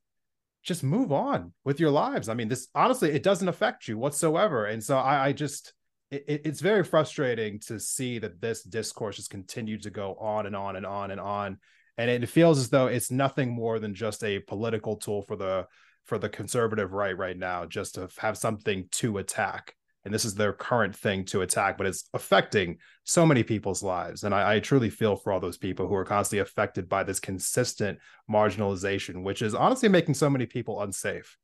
just 0.62 0.82
move 0.82 1.12
on 1.12 1.52
with 1.64 1.80
your 1.80 1.90
lives. 1.90 2.28
I 2.28 2.34
mean 2.34 2.48
this 2.48 2.68
honestly 2.74 3.10
it 3.10 3.22
doesn't 3.22 3.48
affect 3.48 3.88
you 3.88 3.98
whatsoever. 3.98 4.66
And 4.66 4.82
so 4.82 4.96
i, 4.98 5.28
I 5.28 5.32
just 5.32 5.72
it, 6.10 6.42
it's 6.44 6.60
very 6.60 6.84
frustrating 6.84 7.60
to 7.60 7.78
see 7.78 8.18
that 8.18 8.40
this 8.40 8.62
discourse 8.62 9.16
has 9.16 9.28
continued 9.28 9.82
to 9.82 9.90
go 9.90 10.14
on 10.14 10.46
and 10.46 10.56
on 10.56 10.76
and 10.76 10.86
on 10.86 11.10
and 11.10 11.20
on. 11.20 11.58
And 11.96 12.10
it 12.10 12.28
feels 12.28 12.58
as 12.58 12.70
though 12.70 12.86
it's 12.86 13.10
nothing 13.10 13.50
more 13.50 13.78
than 13.78 13.94
just 13.94 14.22
a 14.22 14.38
political 14.40 14.96
tool 14.96 15.22
for 15.22 15.36
the 15.36 15.66
for 16.04 16.18
the 16.18 16.28
conservative 16.28 16.92
right 16.92 17.16
right 17.16 17.36
now 17.36 17.66
just 17.66 17.96
to 17.96 18.08
have 18.18 18.38
something 18.38 18.88
to 18.92 19.18
attack 19.18 19.74
and 20.08 20.14
this 20.14 20.24
is 20.24 20.34
their 20.34 20.54
current 20.54 20.96
thing 20.96 21.26
to 21.26 21.42
attack, 21.42 21.76
but 21.76 21.86
it's 21.86 22.08
affecting 22.14 22.78
so 23.04 23.26
many 23.26 23.42
people's 23.42 23.82
lives. 23.82 24.24
And 24.24 24.34
I, 24.34 24.54
I, 24.54 24.60
truly 24.60 24.88
feel 24.88 25.16
for 25.16 25.32
all 25.32 25.38
those 25.38 25.58
people 25.58 25.86
who 25.86 25.94
are 25.94 26.04
constantly 26.04 26.40
affected 26.40 26.88
by 26.88 27.04
this 27.04 27.20
consistent 27.20 27.98
marginalization, 28.30 29.22
which 29.22 29.42
is 29.42 29.54
honestly 29.54 29.90
making 29.90 30.14
so 30.14 30.30
many 30.30 30.46
people 30.46 30.80
unsafe. 30.80 31.36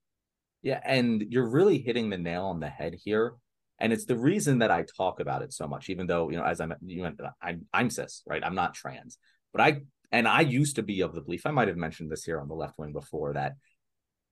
Yeah, 0.62 0.80
and 0.82 1.22
you're 1.28 1.48
really 1.48 1.78
hitting 1.78 2.08
the 2.08 2.16
nail 2.16 2.46
on 2.46 2.58
the 2.58 2.70
head 2.70 2.94
here. 2.94 3.34
And 3.78 3.92
it's 3.92 4.06
the 4.06 4.16
reason 4.16 4.60
that 4.60 4.70
I 4.70 4.86
talk 4.96 5.20
about 5.20 5.42
it 5.42 5.52
so 5.52 5.68
much, 5.68 5.90
even 5.90 6.06
though, 6.06 6.30
you 6.30 6.38
know, 6.38 6.44
as 6.44 6.58
I'm 6.60 6.72
you 6.86 7.04
I'm 7.42 7.66
I'm 7.70 7.90
cis, 7.90 8.22
right? 8.26 8.42
I'm 8.42 8.54
not 8.54 8.72
trans. 8.72 9.18
But 9.52 9.60
I 9.60 9.82
and 10.10 10.26
I 10.26 10.40
used 10.40 10.76
to 10.76 10.82
be 10.82 11.02
of 11.02 11.14
the 11.14 11.20
belief, 11.20 11.44
I 11.44 11.50
might 11.50 11.68
have 11.68 11.76
mentioned 11.76 12.10
this 12.10 12.24
here 12.24 12.40
on 12.40 12.48
the 12.48 12.54
left 12.54 12.78
wing 12.78 12.94
before, 12.94 13.34
that 13.34 13.56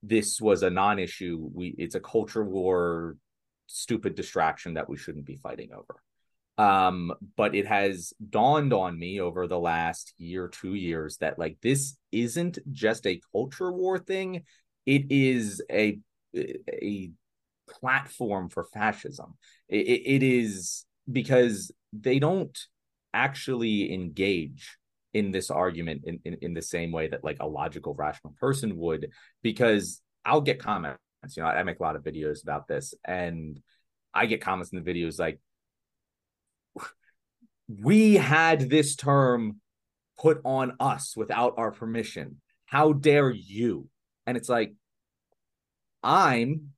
this 0.02 0.40
was 0.40 0.62
a 0.62 0.70
non-issue. 0.70 1.50
We 1.52 1.74
it's 1.76 1.96
a 1.96 2.00
culture 2.00 2.44
war 2.44 3.16
stupid 3.66 4.14
distraction 4.14 4.74
that 4.74 4.88
we 4.88 4.96
shouldn't 4.96 5.26
be 5.26 5.36
fighting 5.36 5.70
over. 5.72 6.00
Um, 6.58 7.12
but 7.36 7.54
it 7.54 7.66
has 7.66 8.12
dawned 8.28 8.72
on 8.72 8.98
me 8.98 9.20
over 9.20 9.46
the 9.46 9.58
last 9.58 10.12
year, 10.18 10.48
two 10.48 10.74
years 10.74 11.16
that 11.18 11.38
like 11.38 11.56
this 11.62 11.96
isn't 12.12 12.58
just 12.70 13.06
a 13.06 13.20
culture 13.32 13.72
war 13.72 13.98
thing, 13.98 14.42
it 14.86 15.06
is 15.10 15.62
a 15.70 15.98
a 16.34 17.10
platform 17.68 18.48
for 18.48 18.64
fascism. 18.72 19.34
it, 19.68 19.86
it 19.86 20.22
is 20.22 20.84
because 21.10 21.70
they 21.92 22.18
don't 22.18 22.58
actually 23.14 23.92
engage 23.92 24.76
in 25.14 25.30
this 25.30 25.50
argument 25.50 26.02
in, 26.04 26.18
in, 26.24 26.38
in 26.40 26.54
the 26.54 26.62
same 26.62 26.90
way 26.90 27.08
that 27.08 27.24
like 27.24 27.36
a 27.40 27.46
logical 27.46 27.94
rational 27.94 28.34
person 28.40 28.76
would 28.76 29.10
because 29.42 30.00
i'll 30.24 30.40
get 30.40 30.58
comments 30.58 31.02
you 31.30 31.42
know, 31.42 31.48
I, 31.48 31.62
make 31.62 31.80
a 31.80 31.82
lot 31.82 31.96
of 31.96 32.02
videos 32.02 32.42
about 32.42 32.68
this, 32.68 32.94
and 33.04 33.60
I 34.12 34.26
get 34.26 34.40
comments 34.40 34.72
in 34.72 34.82
the 34.82 34.90
videos 34.90 35.18
like, 35.18 35.40
"We 37.68 38.14
had 38.14 38.68
this 38.68 38.96
term 38.96 39.60
put 40.18 40.40
on 40.44 40.76
us 40.80 41.16
without 41.16 41.54
our 41.56 41.70
permission. 41.70 42.40
How 42.66 42.92
dare 42.92 43.30
you?" 43.30 43.88
And 44.26 44.36
it's 44.36 44.48
like, 44.48 44.74
I'm 46.02 46.72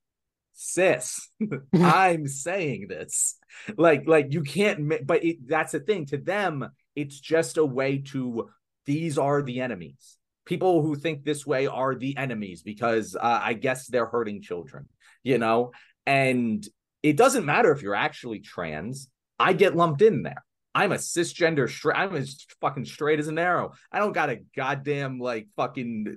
cis. 0.53 1.31
I'm 1.75 2.27
saying 2.27 2.89
this. 2.89 3.39
Like, 3.77 4.07
like 4.07 4.33
you 4.33 4.43
can't. 4.43 5.07
But 5.07 5.25
it, 5.25 5.49
that's 5.49 5.73
the 5.73 5.81
thing. 5.81 6.07
To 6.07 6.19
them, 6.19 6.69
it's 6.95 7.19
just 7.19 7.57
a 7.57 7.65
way 7.65 7.99
to. 8.09 8.51
These 8.87 9.17
are 9.17 9.41
the 9.41 9.63
enemies 9.63 10.19
people 10.45 10.83
who 10.83 10.95
think 10.95 11.25
this 11.25 11.47
way 11.47 11.67
are 11.67 11.95
the 11.95 12.17
enemies 12.17 12.63
because 12.63 13.17
uh, 13.17 13.41
I 13.43 13.55
guess 13.55 13.87
they're 13.87 14.07
hurting 14.07 14.43
children, 14.43 14.89
you 15.23 15.39
know? 15.39 15.73
And 16.07 16.67
it 17.03 17.17
doesn't 17.17 17.45
matter 17.45 17.73
if 17.73 17.83
you're 17.83 17.95
actually 17.95 18.41
trans, 18.41 19.09
I 19.39 19.53
get 19.53 19.77
lumped 19.77 20.03
in 20.03 20.23
there. 20.23 20.45
I'm 20.75 20.93
a 20.93 20.97
cisgender 20.97 21.71
straight. 21.71 21.97
I'm 21.97 22.15
as 22.17 22.45
fucking 22.61 22.85
straight 22.85 23.21
as 23.21 23.29
an 23.29 23.39
arrow. 23.39 23.73
I 23.93 24.01
don't 24.01 24.13
got 24.13 24.31
a 24.31 24.41
goddamn 24.57 25.21
like 25.21 25.47
fucking 25.57 26.17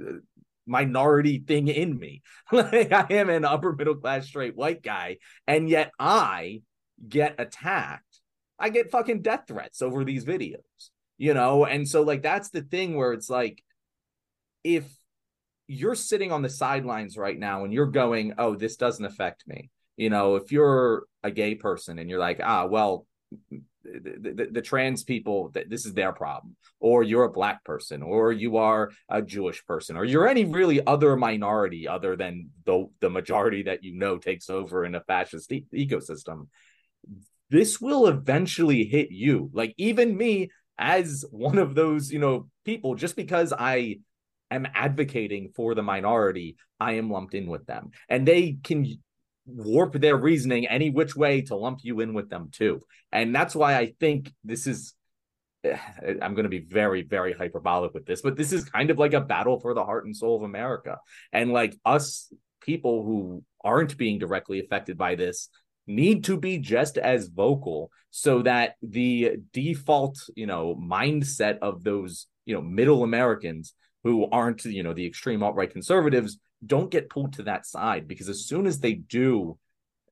uh, 0.00 0.12
minority 0.66 1.38
thing 1.46 1.68
in 1.68 1.96
me. 1.96 2.22
like 2.52 2.92
I 2.92 3.06
am 3.10 3.30
an 3.30 3.44
upper 3.44 3.72
middle 3.72 3.94
class 3.94 4.26
straight 4.26 4.56
white 4.56 4.82
guy, 4.82 5.18
and 5.46 5.68
yet 5.68 5.92
I 5.98 6.62
get 7.08 7.36
attacked. 7.38 8.02
I 8.58 8.70
get 8.70 8.90
fucking 8.90 9.22
death 9.22 9.44
threats 9.46 9.80
over 9.80 10.04
these 10.04 10.24
videos 10.24 10.90
you 11.18 11.34
know? 11.34 11.66
And 11.66 11.86
so 11.86 12.02
like 12.02 12.22
that's 12.22 12.50
the 12.50 12.62
thing 12.62 12.96
where 12.96 13.12
it's 13.12 13.28
like 13.28 13.62
if 14.64 14.84
you're 15.68 15.94
sitting 15.94 16.32
on 16.32 16.42
the 16.42 16.48
sidelines 16.48 17.18
right 17.18 17.38
now 17.38 17.64
and 17.64 17.72
you're 17.72 17.86
going 17.86 18.34
oh 18.38 18.56
this 18.56 18.76
doesn't 18.76 19.04
affect 19.04 19.46
me 19.46 19.70
you 19.96 20.08
know 20.08 20.36
if 20.36 20.50
you're 20.50 21.04
a 21.22 21.30
gay 21.30 21.54
person 21.54 21.98
and 21.98 22.08
you're 22.08 22.18
like 22.18 22.40
ah 22.42 22.64
well 22.64 23.06
the, 23.84 24.32
the, 24.34 24.48
the, 24.50 24.62
trans 24.62 25.04
people 25.04 25.50
that 25.50 25.70
this 25.70 25.86
is 25.86 25.94
their 25.94 26.12
problem 26.12 26.56
or 26.80 27.02
you're 27.02 27.24
a 27.24 27.32
black 27.32 27.62
person 27.64 28.02
or 28.02 28.32
you 28.32 28.56
are 28.56 28.90
a 29.10 29.20
jewish 29.20 29.64
person 29.66 29.96
or 29.96 30.04
you're 30.04 30.26
any 30.26 30.44
really 30.46 30.84
other 30.86 31.16
minority 31.16 31.86
other 31.86 32.16
than 32.16 32.48
the, 32.64 32.86
the 33.00 33.10
majority 33.10 33.62
that 33.64 33.84
you 33.84 33.94
know 33.98 34.16
takes 34.16 34.48
over 34.50 34.84
in 34.84 34.94
a 34.94 35.00
fascist 35.02 35.52
e- 35.52 35.66
ecosystem 35.74 36.46
this 37.50 37.80
will 37.80 38.06
eventually 38.06 38.84
hit 38.84 39.10
you. 39.10 39.50
Like 39.52 39.74
even 39.78 40.16
me 40.16 40.50
as 40.78 41.24
one 41.30 41.58
of 41.58 41.74
those 41.74 42.10
you 42.10 42.18
know 42.18 42.48
people 42.64 42.94
just 42.94 43.16
because 43.16 43.52
i 43.52 43.96
am 44.50 44.66
advocating 44.74 45.50
for 45.54 45.74
the 45.74 45.82
minority 45.82 46.56
i 46.78 46.92
am 46.92 47.10
lumped 47.10 47.34
in 47.34 47.46
with 47.46 47.66
them 47.66 47.90
and 48.08 48.26
they 48.26 48.58
can 48.62 48.86
warp 49.48 49.94
their 49.94 50.16
reasoning 50.16 50.66
any 50.66 50.90
which 50.90 51.16
way 51.16 51.40
to 51.42 51.56
lump 51.56 51.80
you 51.82 52.00
in 52.00 52.12
with 52.12 52.28
them 52.28 52.50
too. 52.52 52.82
And 53.10 53.34
that's 53.34 53.56
why 53.56 53.76
I 53.76 53.94
think 53.98 54.32
this 54.44 54.66
is 54.66 54.94
I'm 55.64 56.34
going 56.34 56.44
to 56.44 56.48
be 56.48 56.60
very, 56.60 57.02
very 57.02 57.32
hyperbolic 57.32 57.94
with 57.94 58.06
this, 58.06 58.22
but 58.22 58.36
this 58.36 58.52
is 58.52 58.64
kind 58.64 58.90
of 58.90 58.98
like 58.98 59.14
a 59.14 59.20
battle 59.20 59.58
for 59.58 59.74
the 59.74 59.84
heart 59.84 60.04
and 60.04 60.16
soul 60.16 60.36
of 60.36 60.42
America. 60.42 60.98
And 61.32 61.52
like 61.52 61.76
us 61.84 62.32
people 62.60 63.04
who 63.04 63.42
aren't 63.64 63.96
being 63.96 64.18
directly 64.18 64.60
affected 64.60 64.96
by 64.96 65.14
this 65.14 65.48
need 65.88 66.24
to 66.24 66.36
be 66.36 66.58
just 66.58 66.98
as 66.98 67.28
vocal 67.28 67.90
so 68.10 68.42
that 68.42 68.74
the 68.82 69.36
default, 69.52 70.18
you 70.36 70.46
know, 70.46 70.76
mindset 70.76 71.58
of 71.60 71.82
those, 71.82 72.26
you 72.44 72.54
know, 72.54 72.62
middle 72.62 73.02
Americans 73.02 73.74
who 74.04 74.28
aren't, 74.30 74.64
you 74.64 74.82
know, 74.82 74.92
the 74.92 75.06
extreme 75.06 75.42
alt 75.42 75.56
right 75.56 75.70
conservatives 75.70 76.38
don't 76.64 76.90
get 76.90 77.10
pulled 77.10 77.32
to 77.34 77.42
that 77.44 77.66
side 77.66 78.06
because 78.06 78.28
as 78.28 78.46
soon 78.46 78.66
as 78.66 78.80
they 78.80 78.94
do, 78.94 79.58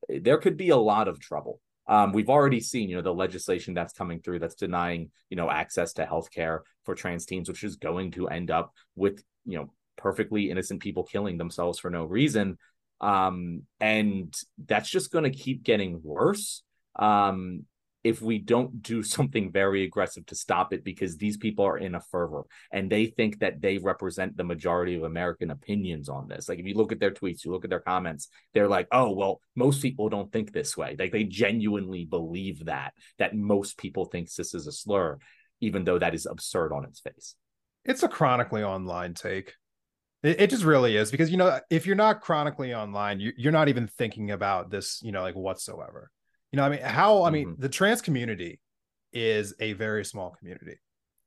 there 0.09 0.37
could 0.37 0.57
be 0.57 0.69
a 0.69 0.77
lot 0.77 1.07
of 1.07 1.19
trouble. 1.19 1.59
Um, 1.87 2.11
we've 2.11 2.29
already 2.29 2.59
seen, 2.59 2.89
you 2.89 2.97
know, 2.97 3.01
the 3.01 3.13
legislation 3.13 3.73
that's 3.73 3.93
coming 3.93 4.19
through 4.19 4.39
that's 4.39 4.55
denying, 4.55 5.11
you 5.29 5.37
know, 5.37 5.49
access 5.49 5.93
to 5.93 6.05
health 6.05 6.29
care 6.31 6.63
for 6.83 6.95
trans 6.95 7.25
teens, 7.25 7.47
which 7.47 7.63
is 7.63 7.77
going 7.77 8.11
to 8.11 8.27
end 8.27 8.51
up 8.51 8.73
with, 8.95 9.23
you 9.45 9.57
know, 9.57 9.71
perfectly 9.95 10.51
innocent 10.51 10.81
people 10.81 11.03
killing 11.03 11.37
themselves 11.37 11.79
for 11.79 11.89
no 11.89 12.03
reason. 12.05 12.57
Um, 13.01 13.63
and 13.79 14.33
that's 14.65 14.89
just 14.89 15.11
going 15.11 15.23
to 15.23 15.37
keep 15.37 15.63
getting 15.63 16.01
worse. 16.03 16.63
Um, 16.95 17.65
if 18.03 18.21
we 18.21 18.37
don't 18.37 18.81
do 18.81 19.03
something 19.15 19.51
very 19.51 19.83
aggressive 19.83 20.25
to 20.27 20.35
stop 20.35 20.73
it 20.73 20.83
because 20.83 21.17
these 21.17 21.37
people 21.37 21.65
are 21.65 21.77
in 21.77 21.95
a 21.95 21.99
fervor 21.99 22.43
and 22.71 22.89
they 22.89 23.07
think 23.07 23.39
that 23.39 23.59
they 23.61 23.77
represent 23.77 24.37
the 24.37 24.43
majority 24.43 24.95
of 24.95 25.03
American 25.03 25.51
opinions 25.51 26.07
on 26.07 26.27
this. 26.27 26.47
Like 26.47 26.59
if 26.59 26.65
you 26.65 26.75
look 26.75 26.91
at 26.91 26.99
their 26.99 27.11
tweets, 27.11 27.43
you 27.43 27.51
look 27.51 27.65
at 27.65 27.69
their 27.69 27.79
comments, 27.79 28.29
they're 28.53 28.67
like, 28.67 28.87
"Oh, 28.91 29.11
well, 29.11 29.41
most 29.55 29.81
people 29.81 30.09
don't 30.09 30.31
think 30.31 30.51
this 30.53 30.77
way." 30.77 30.95
Like 30.97 31.11
they 31.11 31.25
genuinely 31.25 32.05
believe 32.05 32.65
that 32.65 32.93
that 33.19 33.35
most 33.35 33.77
people 33.77 34.05
think 34.05 34.33
this 34.33 34.53
is 34.53 34.67
a 34.67 34.71
slur 34.71 35.17
even 35.61 35.83
though 35.83 35.99
that 35.99 36.13
is 36.13 36.25
absurd 36.25 36.71
on 36.71 36.85
its 36.85 36.99
face. 36.99 37.35
It's 37.85 38.03
a 38.03 38.07
chronically 38.07 38.63
online 38.63 39.13
take. 39.13 39.53
It, 40.23 40.41
it 40.41 40.49
just 40.49 40.63
really 40.63 40.95
is 40.97 41.11
because 41.11 41.29
you 41.29 41.37
know 41.37 41.59
if 41.69 41.85
you're 41.85 41.95
not 41.95 42.21
chronically 42.21 42.73
online, 42.73 43.19
you, 43.19 43.33
you're 43.37 43.51
not 43.51 43.69
even 43.69 43.87
thinking 43.87 44.31
about 44.31 44.71
this, 44.71 44.99
you 45.03 45.11
know, 45.11 45.21
like 45.21 45.35
whatsoever 45.35 46.11
you 46.51 46.57
know, 46.57 46.63
I 46.63 46.69
mean, 46.69 46.81
how 46.81 47.23
I 47.23 47.29
mean, 47.29 47.49
mm-hmm. 47.49 47.61
the 47.61 47.69
trans 47.69 48.01
community 48.01 48.59
is 49.13 49.53
a 49.59 49.73
very 49.73 50.05
small 50.05 50.31
community. 50.31 50.79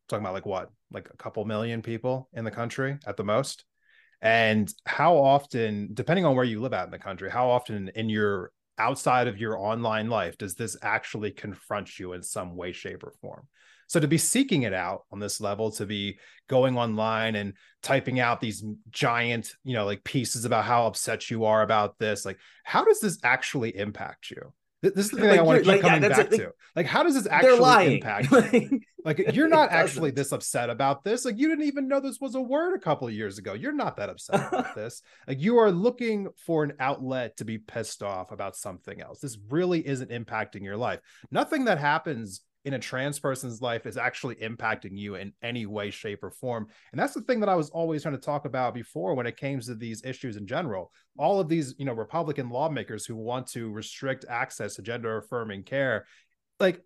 talking 0.08 0.24
about 0.24 0.34
like 0.34 0.46
what, 0.46 0.70
like 0.90 1.08
a 1.12 1.16
couple 1.16 1.44
million 1.44 1.82
people 1.82 2.28
in 2.32 2.44
the 2.44 2.50
country 2.50 2.98
at 3.06 3.16
the 3.16 3.24
most. 3.24 3.64
And 4.22 4.72
how 4.84 5.16
often, 5.16 5.90
depending 5.94 6.24
on 6.24 6.36
where 6.36 6.44
you 6.44 6.60
live 6.60 6.74
at 6.74 6.84
in 6.84 6.90
the 6.90 6.98
country, 6.98 7.30
how 7.30 7.50
often 7.50 7.90
in 7.94 8.08
your 8.08 8.52
outside 8.78 9.28
of 9.28 9.38
your 9.38 9.58
online 9.58 10.08
life 10.08 10.38
does 10.38 10.54
this 10.54 10.76
actually 10.82 11.30
confront 11.30 11.98
you 11.98 12.12
in 12.12 12.22
some 12.22 12.56
way, 12.56 12.72
shape, 12.72 13.02
or 13.04 13.12
form? 13.20 13.46
So 13.90 13.98
to 13.98 14.06
be 14.06 14.18
seeking 14.18 14.62
it 14.62 14.72
out 14.72 15.02
on 15.10 15.18
this 15.18 15.40
level, 15.40 15.72
to 15.72 15.84
be 15.84 16.20
going 16.48 16.78
online 16.78 17.34
and 17.34 17.54
typing 17.82 18.20
out 18.20 18.40
these 18.40 18.64
giant, 18.90 19.52
you 19.64 19.74
know, 19.74 19.84
like 19.84 20.04
pieces 20.04 20.44
about 20.44 20.64
how 20.64 20.86
upset 20.86 21.28
you 21.28 21.44
are 21.46 21.62
about 21.62 21.98
this, 21.98 22.24
like 22.24 22.38
how 22.62 22.84
does 22.84 23.00
this 23.00 23.18
actually 23.24 23.76
impact 23.76 24.30
you? 24.30 24.52
This 24.80 25.06
is 25.06 25.10
the 25.10 25.16
thing 25.16 25.30
like, 25.30 25.40
I 25.40 25.42
want 25.42 25.56
to 25.58 25.64
keep 25.64 25.72
like, 25.72 25.80
coming 25.80 26.08
yeah, 26.08 26.16
back 26.16 26.30
to. 26.30 26.52
Like, 26.76 26.86
how 26.86 27.02
does 27.02 27.14
this 27.14 27.26
actually 27.26 27.96
impact? 27.96 28.30
You? 28.52 28.80
like, 29.04 29.34
you're 29.34 29.48
not 29.48 29.70
actually 29.70 30.12
this 30.12 30.30
upset 30.30 30.70
about 30.70 31.02
this. 31.02 31.24
Like, 31.24 31.36
you 31.36 31.48
didn't 31.48 31.64
even 31.64 31.88
know 31.88 31.98
this 31.98 32.20
was 32.20 32.36
a 32.36 32.40
word 32.40 32.76
a 32.76 32.78
couple 32.80 33.08
of 33.08 33.12
years 33.12 33.38
ago. 33.38 33.54
You're 33.54 33.72
not 33.72 33.96
that 33.96 34.08
upset 34.08 34.48
about 34.52 34.76
this. 34.76 35.02
Like, 35.26 35.40
you 35.40 35.58
are 35.58 35.72
looking 35.72 36.28
for 36.46 36.62
an 36.62 36.74
outlet 36.78 37.38
to 37.38 37.44
be 37.44 37.58
pissed 37.58 38.04
off 38.04 38.30
about 38.30 38.54
something 38.54 39.00
else. 39.00 39.18
This 39.18 39.36
really 39.48 39.84
isn't 39.84 40.12
impacting 40.12 40.62
your 40.62 40.76
life. 40.76 41.00
Nothing 41.32 41.64
that 41.64 41.78
happens 41.78 42.42
in 42.64 42.74
a 42.74 42.78
trans 42.78 43.18
person's 43.18 43.62
life 43.62 43.86
is 43.86 43.96
actually 43.96 44.34
impacting 44.36 44.96
you 44.96 45.14
in 45.14 45.32
any 45.42 45.64
way, 45.66 45.90
shape, 45.90 46.22
or 46.22 46.30
form. 46.30 46.66
And 46.92 47.00
that's 47.00 47.14
the 47.14 47.22
thing 47.22 47.40
that 47.40 47.48
I 47.48 47.54
was 47.54 47.70
always 47.70 48.02
trying 48.02 48.16
to 48.16 48.20
talk 48.20 48.44
about 48.44 48.74
before 48.74 49.14
when 49.14 49.26
it 49.26 49.38
came 49.38 49.60
to 49.60 49.74
these 49.74 50.04
issues 50.04 50.36
in 50.36 50.46
general. 50.46 50.92
All 51.18 51.40
of 51.40 51.48
these, 51.48 51.74
you 51.78 51.86
know, 51.86 51.94
Republican 51.94 52.50
lawmakers 52.50 53.06
who 53.06 53.16
want 53.16 53.46
to 53.48 53.70
restrict 53.70 54.26
access 54.28 54.74
to 54.74 54.82
gender 54.82 55.16
affirming 55.16 55.62
care, 55.62 56.04
like, 56.58 56.82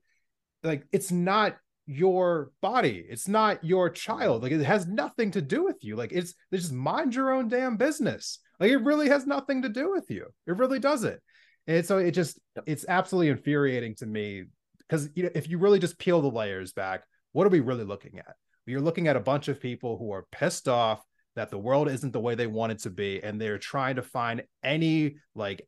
like 0.62 0.86
it's 0.92 1.10
not 1.10 1.56
your 1.86 2.52
body. 2.62 3.04
It's 3.08 3.28
not 3.28 3.62
your 3.64 3.90
child. 3.90 4.42
Like 4.42 4.52
it 4.52 4.64
has 4.64 4.86
nothing 4.86 5.32
to 5.32 5.42
do 5.42 5.64
with 5.64 5.82
you. 5.82 5.96
Like 5.96 6.12
it's, 6.12 6.34
it's 6.50 6.62
just 6.62 6.72
mind 6.72 7.14
your 7.14 7.32
own 7.32 7.48
damn 7.48 7.76
business. 7.76 8.38
Like 8.60 8.70
it 8.70 8.78
really 8.78 9.08
has 9.08 9.26
nothing 9.26 9.62
to 9.62 9.68
do 9.68 9.90
with 9.90 10.08
you. 10.08 10.26
It 10.46 10.56
really 10.56 10.78
doesn't. 10.78 11.20
And 11.66 11.84
so 11.84 11.98
it 11.98 12.12
just, 12.12 12.38
it's 12.66 12.84
absolutely 12.88 13.30
infuriating 13.30 13.94
to 13.96 14.06
me 14.06 14.44
because 14.88 15.08
you 15.14 15.24
know, 15.24 15.30
if 15.34 15.48
you 15.48 15.58
really 15.58 15.78
just 15.78 15.98
peel 15.98 16.20
the 16.20 16.30
layers 16.30 16.72
back, 16.72 17.04
what 17.32 17.46
are 17.46 17.50
we 17.50 17.60
really 17.60 17.84
looking 17.84 18.18
at? 18.18 18.34
Are 18.68 18.80
looking 18.80 19.08
at 19.08 19.16
a 19.16 19.20
bunch 19.20 19.48
of 19.48 19.60
people 19.60 19.98
who 19.98 20.12
are 20.12 20.26
pissed 20.32 20.68
off 20.68 21.04
that 21.36 21.50
the 21.50 21.58
world 21.58 21.88
isn't 21.88 22.12
the 22.12 22.20
way 22.20 22.34
they 22.34 22.46
want 22.46 22.72
it 22.72 22.78
to 22.80 22.90
be, 22.90 23.22
and 23.22 23.40
they're 23.40 23.58
trying 23.58 23.96
to 23.96 24.02
find 24.02 24.42
any 24.62 25.16
like 25.34 25.66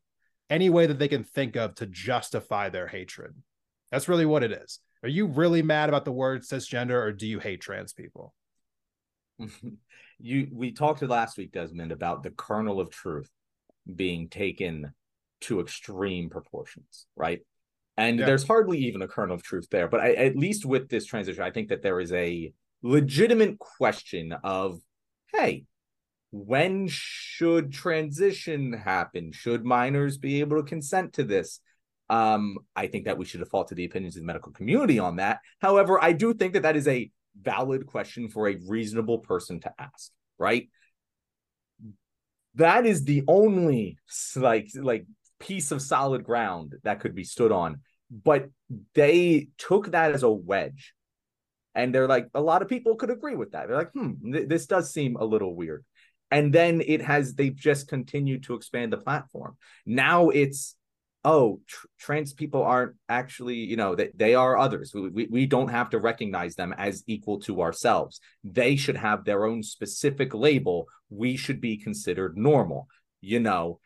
any 0.49 0.69
way 0.69 0.85
that 0.87 0.97
they 0.97 1.07
can 1.07 1.23
think 1.23 1.55
of 1.55 1.75
to 1.75 1.85
justify 1.85 2.69
their 2.69 2.87
hatred. 2.87 3.35
That's 3.91 4.07
really 4.07 4.25
what 4.25 4.43
it 4.43 4.51
is. 4.51 4.79
Are 5.03 5.09
you 5.09 5.27
really 5.27 5.61
mad 5.61 5.89
about 5.89 6.05
the 6.05 6.11
word 6.11 6.41
cisgender, 6.43 7.01
or 7.01 7.11
do 7.11 7.27
you 7.27 7.39
hate 7.39 7.61
trans 7.61 7.93
people? 7.93 8.33
you 10.19 10.47
we 10.51 10.71
talked 10.71 11.01
last 11.01 11.37
week, 11.37 11.51
Desmond, 11.51 11.91
about 11.91 12.23
the 12.23 12.31
kernel 12.31 12.79
of 12.79 12.89
truth 12.89 13.29
being 13.93 14.29
taken 14.29 14.93
to 15.41 15.59
extreme 15.59 16.29
proportions, 16.29 17.05
right? 17.15 17.41
And 17.97 18.19
yeah. 18.19 18.25
there's 18.25 18.45
hardly 18.45 18.77
even 18.79 19.01
a 19.01 19.07
kernel 19.07 19.35
of 19.35 19.43
truth 19.43 19.67
there. 19.71 19.87
But 19.87 20.01
I, 20.01 20.13
at 20.13 20.35
least 20.35 20.65
with 20.65 20.87
this 20.87 21.05
transition, 21.05 21.41
I 21.41 21.51
think 21.51 21.69
that 21.69 21.81
there 21.81 21.99
is 21.99 22.13
a 22.13 22.53
legitimate 22.83 23.57
question 23.57 24.33
of, 24.43 24.79
hey, 25.33 25.65
when 26.31 26.87
should 26.89 27.71
transition 27.71 28.73
happen? 28.73 29.31
Should 29.31 29.65
minors 29.65 30.17
be 30.17 30.41
able 30.41 30.57
to 30.57 30.63
consent 30.63 31.13
to 31.13 31.23
this? 31.23 31.59
Um, 32.09 32.59
I 32.75 32.87
think 32.87 33.05
that 33.05 33.17
we 33.17 33.25
should 33.25 33.39
default 33.39 33.69
to 33.69 33.75
the 33.75 33.85
opinions 33.85 34.15
of 34.15 34.21
the 34.21 34.27
medical 34.27 34.51
community 34.51 34.99
on 34.99 35.17
that. 35.17 35.39
However, 35.59 36.01
I 36.01 36.13
do 36.13 36.33
think 36.33 36.53
that 36.53 36.63
that 36.63 36.75
is 36.75 36.87
a 36.87 37.11
valid 37.41 37.85
question 37.85 38.29
for 38.29 38.47
a 38.47 38.57
reasonable 38.67 39.19
person 39.19 39.59
to 39.61 39.73
ask, 39.77 40.11
right? 40.37 40.69
That 42.55 42.85
is 42.85 43.03
the 43.03 43.23
only 43.27 43.97
like 44.35 44.69
like 44.75 45.05
piece 45.39 45.71
of 45.71 45.81
solid 45.81 46.23
ground 46.23 46.75
that 46.83 46.99
could 46.99 47.13
be 47.13 47.23
stood 47.23 47.51
on. 47.51 47.81
But 48.09 48.49
they 48.93 49.49
took 49.57 49.91
that 49.91 50.13
as 50.13 50.23
a 50.23 50.29
wedge. 50.31 50.93
And 51.75 51.93
they're 51.93 52.07
like, 52.07 52.29
a 52.33 52.41
lot 52.41 52.61
of 52.61 52.69
people 52.69 52.95
could 52.95 53.11
agree 53.11 53.35
with 53.35 53.51
that. 53.51 53.67
They're 53.67 53.77
like, 53.77 53.91
hmm, 53.91 54.31
th- 54.31 54.49
this 54.49 54.65
does 54.65 54.91
seem 54.91 55.15
a 55.15 55.25
little 55.25 55.55
weird. 55.55 55.85
And 56.31 56.51
then 56.51 56.81
it 56.85 57.01
has, 57.01 57.35
they've 57.35 57.55
just 57.55 57.87
continued 57.87 58.43
to 58.43 58.55
expand 58.55 58.91
the 58.91 58.97
platform. 58.97 59.57
Now 59.85 60.29
it's, 60.29 60.75
oh, 61.23 61.61
tr- 61.67 61.87
trans 61.99 62.33
people 62.33 62.63
aren't 62.63 62.95
actually, 63.07 63.57
you 63.57 63.75
know, 63.75 63.95
that 63.95 64.17
they, 64.17 64.29
they 64.29 64.35
are 64.35 64.57
others. 64.57 64.91
We, 64.93 65.09
we, 65.09 65.27
we 65.29 65.45
don't 65.45 65.69
have 65.69 65.91
to 65.91 65.99
recognize 65.99 66.55
them 66.55 66.73
as 66.77 67.03
equal 67.05 67.39
to 67.41 67.61
ourselves. 67.61 68.19
They 68.43 68.75
should 68.75 68.97
have 68.97 69.23
their 69.23 69.45
own 69.45 69.61
specific 69.61 70.33
label. 70.33 70.87
We 71.09 71.37
should 71.37 71.61
be 71.61 71.77
considered 71.77 72.37
normal. 72.37 72.87
You 73.21 73.39
know, 73.39 73.79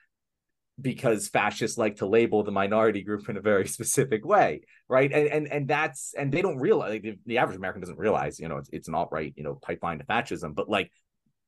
because 0.81 1.29
fascists 1.29 1.77
like 1.77 1.97
to 1.97 2.05
label 2.05 2.43
the 2.43 2.51
minority 2.51 3.03
group 3.03 3.29
in 3.29 3.37
a 3.37 3.41
very 3.41 3.67
specific 3.77 4.25
way 4.25 4.61
right? 4.91 5.11
And 5.13 5.27
and, 5.27 5.47
and 5.47 5.67
that's 5.67 6.13
and 6.17 6.31
they 6.31 6.41
don't 6.41 6.59
realize 6.59 6.91
like, 6.91 7.01
the, 7.03 7.17
the, 7.25 7.37
average 7.37 7.55
american 7.55 7.81
doesn't 7.81 7.97
realize 7.97 8.39
you 8.39 8.49
know 8.49 8.57
it's, 8.57 8.69
it's 8.73 8.87
an 8.89 8.93
alt-right 8.93 9.33
you 9.37 9.43
know 9.43 9.55
pipeline 9.55 9.99
to 9.99 10.03
fascism. 10.03 10.53
But 10.53 10.69
like 10.69 10.91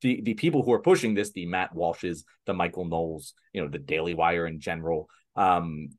the 0.02 0.22
the 0.22 0.34
people 0.34 0.64
who 0.64 0.72
are 0.72 0.82
pushing 0.82 1.14
this 1.14 1.32
the 1.34 1.46
matt 1.46 1.76
walshes 1.76 2.24
the 2.46 2.54
michael 2.54 2.86
knowles 2.86 3.34
you 3.54 3.62
know 3.62 3.68
the 3.68 3.80
daily 3.80 4.14
wire 4.14 4.48
in 4.48 4.60
general 4.60 5.08
um 5.36 5.90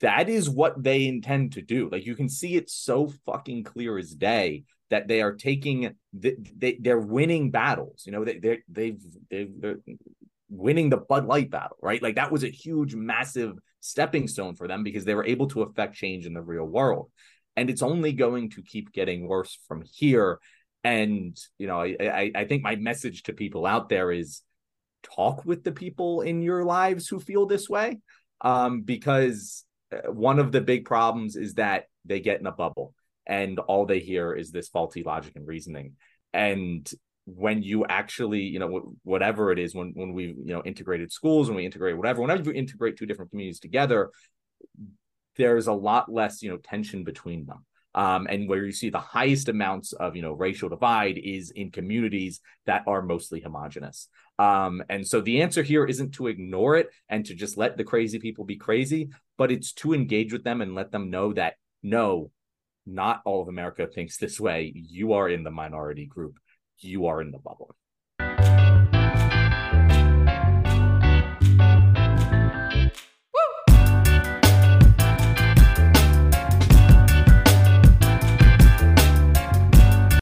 that 0.00 0.28
is 0.28 0.50
what 0.50 0.82
they 0.82 1.06
intend 1.06 1.52
to 1.52 1.62
do. 1.62 1.88
Like 1.90 2.04
you 2.04 2.14
can 2.14 2.28
see 2.28 2.56
it 2.56 2.68
so 2.68 3.10
fucking 3.24 3.64
clear 3.64 3.96
as 3.96 4.10
day 4.10 4.64
that 4.90 5.08
they 5.08 5.22
are 5.22 5.32
taking 5.32 5.94
the, 6.12 6.36
they, 6.54 6.76
they're 6.78 6.98
winning 6.98 7.50
battles. 7.50 8.02
You 8.04 8.12
know 8.12 8.24
they, 8.24 8.38
they 8.38 8.58
they've 8.68 9.02
they've 9.30 9.76
winning 10.56 10.90
the 10.90 10.96
Bud 10.96 11.26
Light 11.26 11.50
battle, 11.50 11.76
right? 11.82 12.02
Like 12.02 12.16
that 12.16 12.32
was 12.32 12.44
a 12.44 12.48
huge, 12.48 12.94
massive 12.94 13.58
stepping 13.80 14.28
stone 14.28 14.54
for 14.54 14.68
them 14.68 14.82
because 14.82 15.04
they 15.04 15.14
were 15.14 15.26
able 15.26 15.48
to 15.48 15.62
affect 15.62 15.94
change 15.94 16.26
in 16.26 16.34
the 16.34 16.42
real 16.42 16.64
world. 16.64 17.10
and 17.56 17.70
it's 17.70 17.82
only 17.82 18.12
going 18.12 18.50
to 18.50 18.62
keep 18.62 18.92
getting 18.92 19.28
worse 19.28 19.58
from 19.68 19.82
here. 19.82 20.40
And 20.82 21.38
you 21.58 21.66
know, 21.66 21.80
I, 21.80 22.32
I, 22.34 22.44
think 22.46 22.62
my 22.62 22.76
message 22.76 23.22
to 23.24 23.32
people 23.32 23.64
out 23.64 23.88
there 23.88 24.10
is 24.10 24.42
talk 25.02 25.44
with 25.44 25.62
the 25.62 25.72
people 25.72 26.22
in 26.22 26.42
your 26.42 26.64
lives 26.64 27.06
who 27.06 27.20
feel 27.20 27.46
this 27.46 27.68
way, 27.68 28.00
um, 28.40 28.82
because 28.82 29.64
uh, 29.92 30.10
one 30.10 30.40
of 30.40 30.50
the 30.50 30.60
big 30.60 30.84
problems 30.84 31.36
is 31.36 31.54
that 31.54 31.84
they 32.04 32.20
get 32.20 32.40
in 32.40 32.46
a 32.46 32.52
bubble 32.52 32.92
and 33.26 33.58
all 33.60 33.86
they 33.86 34.00
hear 34.00 34.32
is 34.32 34.50
this 34.50 34.68
faulty 34.68 35.02
logic 35.02 35.32
and 35.36 35.46
reasoning 35.46 35.94
and 36.34 36.90
when 37.26 37.62
you 37.62 37.86
actually 37.86 38.40
you 38.40 38.58
know 38.58 38.94
whatever 39.02 39.50
it 39.50 39.58
is 39.58 39.74
when 39.74 39.92
when 39.94 40.12
we 40.12 40.26
you 40.26 40.52
know 40.52 40.62
integrated 40.64 41.10
schools 41.10 41.48
and 41.48 41.56
we 41.56 41.64
integrate 41.64 41.96
whatever 41.96 42.20
whenever 42.20 42.42
you 42.42 42.52
integrate 42.52 42.98
two 42.98 43.06
different 43.06 43.30
communities 43.30 43.58
together 43.58 44.10
there's 45.36 45.66
a 45.66 45.72
lot 45.72 46.12
less 46.12 46.42
you 46.42 46.50
know 46.50 46.56
tension 46.58 47.04
between 47.04 47.46
them. 47.46 47.64
Um, 47.96 48.26
and 48.28 48.48
where 48.48 48.64
you 48.64 48.72
see 48.72 48.90
the 48.90 48.98
highest 48.98 49.48
amounts 49.48 49.92
of 49.92 50.16
you 50.16 50.22
know 50.22 50.32
racial 50.32 50.68
divide 50.68 51.16
is 51.16 51.52
in 51.52 51.70
communities 51.70 52.40
that 52.66 52.82
are 52.88 53.02
mostly 53.02 53.40
homogenous. 53.40 54.08
Um, 54.36 54.82
and 54.88 55.06
so 55.06 55.20
the 55.20 55.42
answer 55.42 55.62
here 55.62 55.84
isn't 55.84 56.10
to 56.14 56.26
ignore 56.26 56.76
it 56.76 56.88
and 57.08 57.24
to 57.26 57.36
just 57.36 57.56
let 57.56 57.76
the 57.76 57.84
crazy 57.84 58.18
people 58.18 58.44
be 58.44 58.56
crazy 58.56 59.10
but 59.36 59.52
it's 59.52 59.72
to 59.72 59.94
engage 59.94 60.32
with 60.32 60.42
them 60.42 60.60
and 60.60 60.74
let 60.74 60.90
them 60.90 61.10
know 61.10 61.32
that 61.32 61.54
no 61.84 62.30
not 62.84 63.20
all 63.24 63.42
of 63.42 63.48
america 63.48 63.86
thinks 63.86 64.16
this 64.16 64.40
way. 64.40 64.72
You 64.74 65.12
are 65.12 65.28
in 65.28 65.44
the 65.44 65.52
minority 65.52 66.06
group 66.06 66.38
you 66.78 67.06
are 67.06 67.20
in 67.20 67.30
the 67.30 67.38
bubble 67.38 67.74